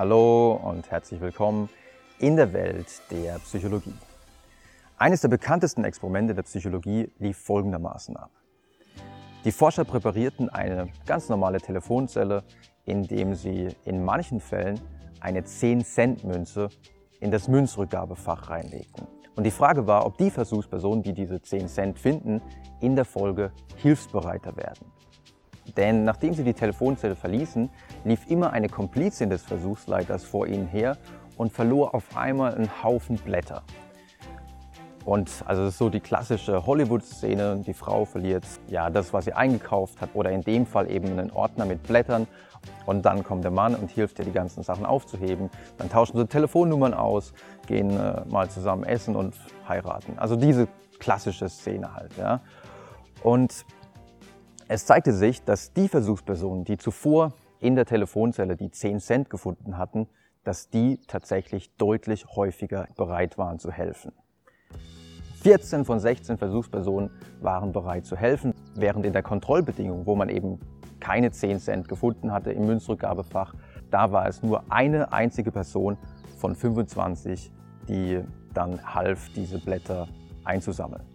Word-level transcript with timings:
Hallo 0.00 0.58
und 0.64 0.90
herzlich 0.90 1.20
willkommen 1.20 1.68
in 2.20 2.34
der 2.34 2.54
Welt 2.54 2.86
der 3.10 3.38
Psychologie. 3.40 3.92
Eines 4.96 5.20
der 5.20 5.28
bekanntesten 5.28 5.84
Experimente 5.84 6.34
der 6.34 6.42
Psychologie 6.44 7.12
lief 7.18 7.36
folgendermaßen 7.36 8.16
ab. 8.16 8.30
Die 9.44 9.52
Forscher 9.52 9.84
präparierten 9.84 10.48
eine 10.48 10.88
ganz 11.04 11.28
normale 11.28 11.60
Telefonzelle, 11.60 12.44
indem 12.86 13.34
sie 13.34 13.76
in 13.84 14.02
manchen 14.02 14.40
Fällen 14.40 14.80
eine 15.20 15.42
10-Cent-Münze 15.42 16.70
in 17.20 17.30
das 17.30 17.46
Münzrückgabefach 17.46 18.48
reinlegten. 18.48 19.06
Und 19.36 19.44
die 19.44 19.50
Frage 19.50 19.86
war, 19.86 20.06
ob 20.06 20.16
die 20.16 20.30
Versuchspersonen, 20.30 21.02
die 21.02 21.12
diese 21.12 21.42
10 21.42 21.68
Cent 21.68 21.98
finden, 21.98 22.40
in 22.80 22.96
der 22.96 23.04
Folge 23.04 23.52
hilfsbereiter 23.76 24.56
werden. 24.56 24.90
Denn 25.76 26.04
nachdem 26.04 26.34
sie 26.34 26.44
die 26.44 26.54
Telefonzelle 26.54 27.16
verließen, 27.16 27.70
lief 28.04 28.30
immer 28.30 28.52
eine 28.52 28.68
Komplizin 28.68 29.30
des 29.30 29.42
Versuchsleiters 29.42 30.24
vor 30.24 30.46
ihnen 30.46 30.66
her 30.66 30.96
und 31.36 31.52
verlor 31.52 31.94
auf 31.94 32.16
einmal 32.16 32.54
einen 32.54 32.82
Haufen 32.82 33.16
Blätter. 33.16 33.62
Und 35.04 35.42
also 35.46 35.62
das 35.62 35.72
ist 35.72 35.78
so 35.78 35.88
die 35.88 36.00
klassische 36.00 36.66
Hollywood-Szene. 36.66 37.62
Die 37.66 37.72
Frau 37.72 38.04
verliert 38.04 38.44
ja 38.68 38.90
das, 38.90 39.12
was 39.12 39.24
sie 39.24 39.32
eingekauft 39.32 40.00
hat, 40.00 40.10
oder 40.14 40.30
in 40.30 40.42
dem 40.42 40.66
Fall 40.66 40.90
eben 40.90 41.08
einen 41.08 41.30
Ordner 41.30 41.64
mit 41.64 41.82
Blättern. 41.82 42.26
Und 42.84 43.06
dann 43.06 43.24
kommt 43.24 43.44
der 43.44 43.50
Mann 43.50 43.74
und 43.74 43.90
hilft 43.90 44.18
ihr, 44.18 44.26
die 44.26 44.32
ganzen 44.32 44.62
Sachen 44.62 44.84
aufzuheben. 44.84 45.50
Dann 45.78 45.88
tauschen 45.88 46.18
sie 46.18 46.26
Telefonnummern 46.26 46.92
aus, 46.92 47.32
gehen 47.66 47.90
äh, 47.98 48.22
mal 48.26 48.50
zusammen 48.50 48.84
essen 48.84 49.16
und 49.16 49.34
heiraten. 49.66 50.18
Also 50.18 50.36
diese 50.36 50.68
klassische 50.98 51.48
Szene 51.48 51.94
halt. 51.94 52.16
Ja. 52.18 52.40
Und 53.22 53.64
es 54.70 54.86
zeigte 54.86 55.12
sich, 55.12 55.42
dass 55.42 55.72
die 55.72 55.88
Versuchspersonen, 55.88 56.62
die 56.62 56.78
zuvor 56.78 57.32
in 57.58 57.74
der 57.74 57.86
Telefonzelle 57.86 58.56
die 58.56 58.70
10 58.70 59.00
Cent 59.00 59.28
gefunden 59.28 59.76
hatten, 59.76 60.06
dass 60.44 60.70
die 60.70 61.00
tatsächlich 61.08 61.74
deutlich 61.74 62.24
häufiger 62.36 62.86
bereit 62.96 63.36
waren 63.36 63.58
zu 63.58 63.72
helfen. 63.72 64.12
14 65.42 65.84
von 65.84 65.98
16 65.98 66.38
Versuchspersonen 66.38 67.10
waren 67.40 67.72
bereit 67.72 68.06
zu 68.06 68.16
helfen, 68.16 68.54
während 68.76 69.04
in 69.04 69.12
der 69.12 69.24
Kontrollbedingung, 69.24 70.06
wo 70.06 70.14
man 70.14 70.28
eben 70.28 70.60
keine 71.00 71.32
10 71.32 71.58
Cent 71.58 71.88
gefunden 71.88 72.30
hatte 72.30 72.52
im 72.52 72.66
Münzrückgabefach, 72.66 73.54
da 73.90 74.12
war 74.12 74.28
es 74.28 74.40
nur 74.40 74.62
eine 74.70 75.12
einzige 75.12 75.50
Person 75.50 75.98
von 76.36 76.54
25, 76.54 77.50
die 77.88 78.22
dann 78.54 78.94
half, 78.94 79.30
diese 79.34 79.58
Blätter 79.58 80.06
einzusammeln. 80.44 81.09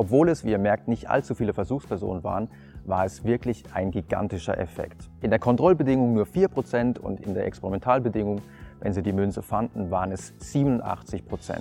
Obwohl 0.00 0.30
es, 0.30 0.46
wie 0.46 0.50
ihr 0.52 0.58
merkt, 0.58 0.88
nicht 0.88 1.10
allzu 1.10 1.34
viele 1.34 1.52
Versuchspersonen 1.52 2.24
waren, 2.24 2.48
war 2.86 3.04
es 3.04 3.22
wirklich 3.22 3.64
ein 3.74 3.90
gigantischer 3.90 4.56
Effekt. 4.56 5.10
In 5.20 5.28
der 5.28 5.38
Kontrollbedingung 5.38 6.14
nur 6.14 6.24
4% 6.24 6.98
und 6.98 7.20
in 7.20 7.34
der 7.34 7.44
Experimentalbedingung, 7.44 8.40
wenn 8.80 8.94
sie 8.94 9.02
die 9.02 9.12
Münze 9.12 9.42
fanden, 9.42 9.90
waren 9.90 10.10
es 10.10 10.32
87%. 10.40 11.60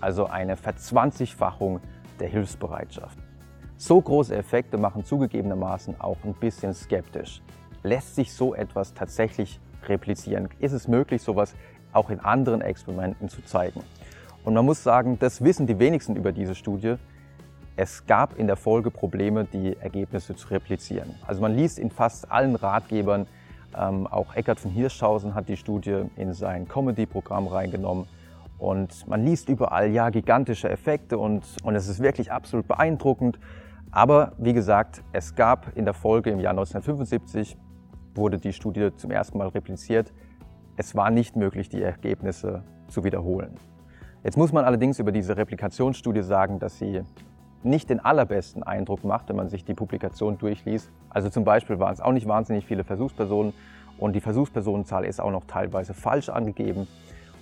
Also 0.00 0.24
eine 0.24 0.56
Verzwanzigfachung 0.56 1.80
der 2.18 2.28
Hilfsbereitschaft. 2.28 3.18
So 3.76 4.00
große 4.00 4.34
Effekte 4.34 4.78
machen 4.78 5.04
zugegebenermaßen 5.04 6.00
auch 6.00 6.16
ein 6.24 6.32
bisschen 6.32 6.72
skeptisch. 6.72 7.42
Lässt 7.82 8.14
sich 8.14 8.32
so 8.32 8.54
etwas 8.54 8.94
tatsächlich 8.94 9.60
replizieren? 9.86 10.48
Ist 10.60 10.72
es 10.72 10.88
möglich, 10.88 11.20
sowas 11.20 11.54
auch 11.92 12.08
in 12.08 12.20
anderen 12.20 12.62
Experimenten 12.62 13.28
zu 13.28 13.42
zeigen? 13.42 13.82
Und 14.44 14.54
man 14.54 14.64
muss 14.64 14.82
sagen, 14.82 15.18
das 15.18 15.44
wissen 15.44 15.66
die 15.66 15.78
wenigsten 15.78 16.16
über 16.16 16.32
diese 16.32 16.54
Studie, 16.54 16.96
es 17.76 18.06
gab 18.06 18.38
in 18.38 18.46
der 18.46 18.56
Folge 18.56 18.90
Probleme, 18.90 19.44
die 19.44 19.76
Ergebnisse 19.76 20.34
zu 20.34 20.48
replizieren. 20.48 21.14
Also 21.26 21.40
man 21.40 21.54
liest 21.54 21.78
in 21.78 21.90
fast 21.90 22.30
allen 22.30 22.56
Ratgebern, 22.56 23.26
ähm, 23.78 24.06
auch 24.06 24.34
Eckart 24.34 24.60
von 24.60 24.70
Hirschhausen 24.70 25.34
hat 25.34 25.48
die 25.48 25.56
Studie 25.56 26.04
in 26.16 26.32
sein 26.32 26.66
Comedy-Programm 26.68 27.46
reingenommen. 27.46 28.06
Und 28.58 29.06
man 29.08 29.24
liest 29.24 29.48
überall, 29.48 29.90
ja, 29.90 30.10
gigantische 30.10 30.68
Effekte 30.68 31.16
und, 31.18 31.44
und 31.62 31.74
es 31.74 31.88
ist 31.88 32.00
wirklich 32.00 32.30
absolut 32.30 32.68
beeindruckend. 32.68 33.38
Aber 33.90 34.32
wie 34.38 34.52
gesagt, 34.52 35.02
es 35.12 35.34
gab 35.34 35.76
in 35.76 35.84
der 35.84 35.94
Folge 35.94 36.30
im 36.30 36.40
Jahr 36.40 36.50
1975, 36.50 37.56
wurde 38.14 38.38
die 38.38 38.52
Studie 38.52 38.90
zum 38.96 39.10
ersten 39.10 39.38
Mal 39.38 39.48
repliziert. 39.48 40.12
Es 40.76 40.94
war 40.94 41.10
nicht 41.10 41.36
möglich, 41.36 41.68
die 41.68 41.82
Ergebnisse 41.82 42.62
zu 42.88 43.04
wiederholen. 43.04 43.56
Jetzt 44.22 44.36
muss 44.36 44.52
man 44.52 44.64
allerdings 44.64 44.98
über 44.98 45.12
diese 45.12 45.36
Replikationsstudie 45.36 46.22
sagen, 46.22 46.58
dass 46.58 46.78
sie 46.78 47.02
nicht 47.62 47.90
den 47.90 48.00
allerbesten 48.00 48.62
Eindruck 48.62 49.04
macht, 49.04 49.28
wenn 49.28 49.36
man 49.36 49.48
sich 49.48 49.64
die 49.64 49.74
Publikation 49.74 50.38
durchliest. 50.38 50.90
Also 51.10 51.28
zum 51.28 51.44
Beispiel 51.44 51.78
waren 51.78 51.92
es 51.92 52.00
auch 52.00 52.12
nicht 52.12 52.26
wahnsinnig 52.26 52.64
viele 52.64 52.84
Versuchspersonen 52.84 53.52
und 53.98 54.14
die 54.14 54.20
Versuchspersonenzahl 54.20 55.04
ist 55.04 55.20
auch 55.20 55.30
noch 55.30 55.44
teilweise 55.46 55.92
falsch 55.92 56.30
angegeben. 56.30 56.86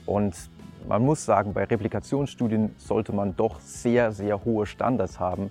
Und 0.06 0.50
man 0.88 1.04
muss 1.04 1.24
sagen, 1.24 1.52
bei 1.52 1.64
Replikationsstudien 1.64 2.74
sollte 2.78 3.12
man 3.12 3.36
doch 3.36 3.60
sehr, 3.60 4.10
sehr 4.12 4.44
hohe 4.44 4.66
Standards 4.66 5.20
haben, 5.20 5.50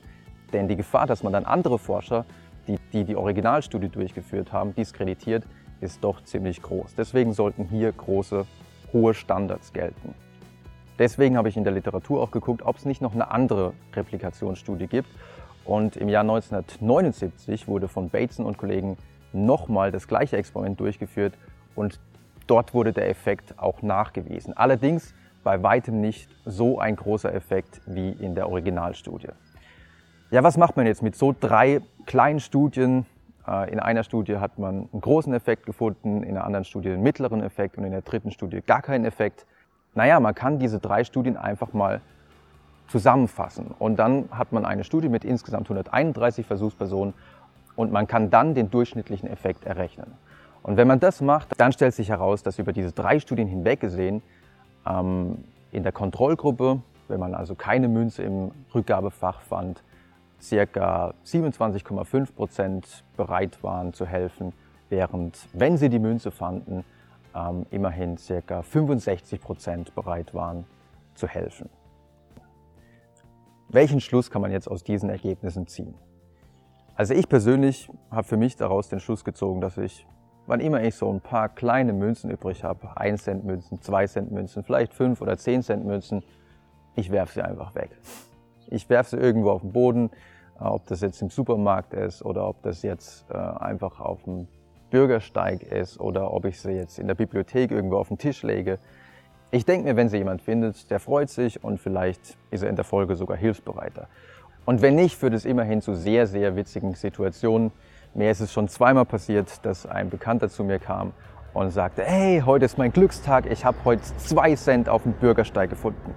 denn 0.51 0.67
die 0.67 0.75
Gefahr, 0.75 1.07
dass 1.07 1.23
man 1.23 1.33
dann 1.33 1.45
andere 1.45 1.79
Forscher, 1.79 2.25
die 2.67 2.77
die, 2.91 3.05
die 3.05 3.15
Originalstudie 3.15 3.89
durchgeführt 3.89 4.51
haben, 4.51 4.75
diskreditiert, 4.75 5.45
ist 5.79 6.03
doch 6.03 6.23
ziemlich 6.23 6.61
groß. 6.61 6.95
Deswegen 6.95 7.33
sollten 7.33 7.65
hier 7.65 7.91
große, 7.91 8.45
hohe 8.91 9.13
Standards 9.13 9.73
gelten. 9.73 10.15
Deswegen 10.99 11.37
habe 11.37 11.49
ich 11.49 11.57
in 11.57 11.63
der 11.63 11.73
Literatur 11.73 12.21
auch 12.21 12.31
geguckt, 12.31 12.63
ob 12.63 12.77
es 12.77 12.85
nicht 12.85 13.01
noch 13.01 13.13
eine 13.13 13.29
andere 13.31 13.73
Replikationsstudie 13.93 14.87
gibt. 14.87 15.09
Und 15.63 15.97
im 15.97 16.09
Jahr 16.09 16.21
1979 16.21 17.67
wurde 17.67 17.87
von 17.87 18.09
Bateson 18.09 18.45
und 18.45 18.57
Kollegen 18.57 18.97
nochmal 19.33 19.91
das 19.91 20.07
gleiche 20.07 20.37
Experiment 20.37 20.79
durchgeführt 20.79 21.33
und 21.75 21.99
dort 22.47 22.73
wurde 22.73 22.93
der 22.93 23.09
Effekt 23.09 23.59
auch 23.59 23.81
nachgewiesen. 23.81 24.55
Allerdings 24.55 25.13
bei 25.43 25.61
weitem 25.63 26.01
nicht 26.01 26.29
so 26.45 26.79
ein 26.79 26.95
großer 26.95 27.33
Effekt 27.33 27.81
wie 27.85 28.11
in 28.11 28.35
der 28.35 28.49
Originalstudie. 28.49 29.29
Ja, 30.31 30.43
was 30.43 30.57
macht 30.57 30.75
man 30.75 30.85
jetzt 30.85 31.03
mit 31.03 31.15
so 31.15 31.33
drei 31.37 31.81
kleinen 32.05 32.39
Studien? 32.39 33.05
Äh, 33.47 33.71
in 33.71 33.79
einer 33.79 34.03
Studie 34.03 34.37
hat 34.37 34.59
man 34.59 34.89
einen 34.91 35.01
großen 35.01 35.33
Effekt 35.33 35.65
gefunden, 35.65 36.23
in 36.23 36.31
einer 36.31 36.43
anderen 36.43 36.65
Studie 36.65 36.89
einen 36.89 37.03
mittleren 37.03 37.41
Effekt 37.41 37.77
und 37.77 37.85
in 37.85 37.91
der 37.91 38.01
dritten 38.01 38.31
Studie 38.31 38.61
gar 38.61 38.81
keinen 38.81 39.05
Effekt. 39.05 39.45
Naja, 39.97 40.19
man 40.19 40.35
kann 40.35 40.59
diese 40.59 40.77
drei 40.77 41.03
Studien 41.03 41.37
einfach 41.37 41.73
mal 41.73 42.01
zusammenfassen. 42.87 43.73
Und 43.79 43.97
dann 43.97 44.29
hat 44.29 44.51
man 44.51 44.63
eine 44.63 44.83
Studie 44.83 45.09
mit 45.09 45.25
insgesamt 45.25 45.65
131 45.65 46.45
Versuchspersonen 46.45 47.15
und 47.75 47.91
man 47.91 48.05
kann 48.05 48.29
dann 48.29 48.53
den 48.53 48.69
durchschnittlichen 48.69 49.27
Effekt 49.27 49.65
errechnen. 49.65 50.13
Und 50.61 50.77
wenn 50.77 50.87
man 50.87 50.99
das 50.99 51.19
macht, 51.19 51.59
dann 51.59 51.71
stellt 51.71 51.95
sich 51.95 52.09
heraus, 52.09 52.43
dass 52.43 52.59
über 52.59 52.73
diese 52.73 52.91
drei 52.91 53.19
Studien 53.19 53.47
hinweg 53.47 53.79
gesehen 53.79 54.21
ähm, 54.87 55.43
in 55.71 55.81
der 55.81 55.93
Kontrollgruppe, 55.93 56.79
wenn 57.07 57.19
man 57.19 57.33
also 57.33 57.55
keine 57.55 57.87
Münze 57.87 58.21
im 58.21 58.51
Rückgabefach 58.75 59.41
fand, 59.41 59.81
circa 60.39 61.15
27,5 61.25 62.35
Prozent 62.35 63.03
bereit 63.17 63.63
waren 63.63 63.93
zu 63.93 64.05
helfen, 64.05 64.53
während 64.89 65.39
wenn 65.53 65.75
sie 65.77 65.89
die 65.89 65.97
Münze 65.97 66.29
fanden, 66.29 66.85
ähm, 67.37 67.65
immerhin 67.69 68.17
ca. 68.47 68.61
65 68.61 69.41
Prozent 69.41 69.95
bereit 69.95 70.33
waren 70.33 70.65
zu 71.13 71.27
helfen. 71.27 71.69
Welchen 73.69 73.99
Schluss 73.99 74.31
kann 74.31 74.41
man 74.41 74.51
jetzt 74.51 74.69
aus 74.69 74.83
diesen 74.83 75.09
Ergebnissen 75.09 75.67
ziehen? 75.67 75.93
Also 76.95 77.13
ich 77.13 77.29
persönlich 77.29 77.89
habe 78.09 78.23
für 78.23 78.37
mich 78.37 78.55
daraus 78.55 78.89
den 78.89 78.99
Schluss 78.99 79.23
gezogen, 79.23 79.61
dass 79.61 79.77
ich, 79.77 80.07
wann 80.47 80.61
immer 80.61 80.81
ich 80.81 80.95
so 80.95 81.11
ein 81.11 81.21
paar 81.21 81.49
kleine 81.49 81.93
Münzen 81.93 82.31
übrig 82.31 82.63
habe, 82.63 82.97
1 82.97 83.23
Cent 83.23 83.43
Münzen, 83.43 83.81
2 83.81 84.07
Cent 84.07 84.31
Münzen, 84.31 84.63
vielleicht 84.63 84.93
5 84.93 85.21
oder 85.21 85.37
10 85.37 85.63
Cent 85.63 85.85
Münzen, 85.85 86.23
ich 86.95 87.11
werfe 87.11 87.33
sie 87.33 87.41
einfach 87.43 87.75
weg. 87.75 87.91
Ich 88.69 88.89
werfe 88.89 89.11
sie 89.11 89.17
irgendwo 89.17 89.51
auf 89.51 89.61
den 89.61 89.73
Boden, 89.73 90.09
äh, 90.59 90.63
ob 90.63 90.87
das 90.87 91.01
jetzt 91.01 91.21
im 91.21 91.29
Supermarkt 91.29 91.93
ist 91.93 92.23
oder 92.23 92.47
ob 92.47 92.63
das 92.63 92.81
jetzt 92.81 93.29
äh, 93.29 93.35
einfach 93.35 93.99
auf 93.99 94.23
dem 94.23 94.47
Bürgersteig 94.89 95.63
ist 95.63 95.99
oder 95.99 96.33
ob 96.33 96.45
ich 96.45 96.59
sie 96.59 96.71
jetzt 96.71 96.99
in 96.99 97.07
der 97.07 97.15
Bibliothek 97.15 97.71
irgendwo 97.71 97.97
auf 97.97 98.07
den 98.07 98.17
Tisch 98.17 98.43
lege. 98.43 98.79
Ich 99.51 99.65
denke 99.65 99.87
mir, 99.87 99.95
wenn 99.95 100.09
sie 100.09 100.17
jemand 100.17 100.41
findet, 100.41 100.89
der 100.91 100.99
freut 100.99 101.29
sich 101.29 101.63
und 101.63 101.79
vielleicht 101.79 102.37
ist 102.51 102.63
er 102.63 102.69
in 102.69 102.75
der 102.75 102.85
Folge 102.85 103.15
sogar 103.15 103.37
hilfsbereiter. 103.37 104.07
Und 104.65 104.81
wenn 104.81 104.95
nicht, 104.95 105.15
führt 105.15 105.33
es 105.33 105.45
immerhin 105.45 105.81
zu 105.81 105.93
sehr, 105.93 106.27
sehr 106.27 106.55
witzigen 106.57 106.93
Situationen. 106.93 107.71
Mir 108.13 108.31
ist 108.31 108.41
es 108.41 108.51
schon 108.51 108.67
zweimal 108.67 109.05
passiert, 109.05 109.65
dass 109.65 109.85
ein 109.85 110.09
Bekannter 110.09 110.49
zu 110.49 110.63
mir 110.65 110.79
kam 110.79 111.13
und 111.53 111.71
sagte, 111.71 112.03
hey, 112.03 112.43
heute 112.45 112.65
ist 112.65 112.77
mein 112.77 112.91
Glückstag, 112.91 113.45
ich 113.49 113.63
habe 113.63 113.77
heute 113.85 114.03
zwei 114.17 114.55
Cent 114.55 114.89
auf 114.89 115.03
dem 115.03 115.13
Bürgersteig 115.13 115.69
gefunden. 115.69 116.13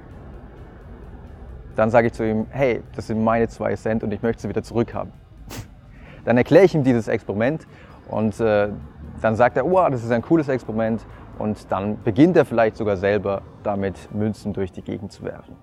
Dann 1.77 1.91
sage 1.91 2.09
ich 2.09 2.13
zu 2.13 2.27
ihm, 2.27 2.47
hey, 2.51 2.83
das 2.97 3.07
sind 3.07 3.23
meine 3.23 3.49
zwei 3.49 3.77
Cent 3.77 4.03
und 4.03 4.13
ich 4.13 4.23
möchte 4.23 4.43
sie 4.43 4.49
wieder 4.49 4.63
zurückhaben. 4.63 5.13
Dann 6.25 6.37
erkläre 6.37 6.65
ich 6.65 6.75
ihm 6.75 6.85
dieses 6.85 7.09
Experiment 7.09 7.67
und 8.11 8.41
äh, 8.41 8.69
dann 9.23 9.37
sagt 9.37 9.57
er, 9.57 9.65
oh, 9.65 9.89
das 9.89 10.03
ist 10.03 10.11
ein 10.11 10.23
cooles 10.23 10.49
Experiment. 10.49 11.07
Und 11.39 11.71
dann 11.71 12.03
beginnt 12.03 12.37
er 12.37 12.45
vielleicht 12.45 12.77
sogar 12.77 12.97
selber 12.97 13.43
damit, 13.63 14.13
Münzen 14.13 14.53
durch 14.53 14.73
die 14.73 14.83
Gegend 14.83 15.13
zu 15.13 15.23
werfen. 15.23 15.57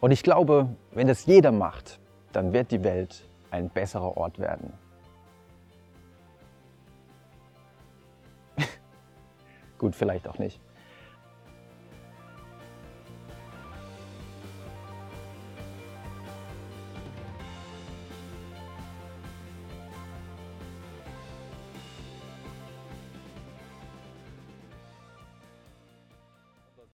Und 0.00 0.12
ich 0.12 0.22
glaube, 0.22 0.68
wenn 0.92 1.08
das 1.08 1.26
jeder 1.26 1.50
macht, 1.52 1.98
dann 2.32 2.52
wird 2.52 2.70
die 2.70 2.84
Welt 2.84 3.24
ein 3.50 3.70
besserer 3.70 4.16
Ort 4.16 4.38
werden. 4.38 4.72
Gut, 9.78 9.94
vielleicht 9.94 10.28
auch 10.28 10.38
nicht. 10.38 10.60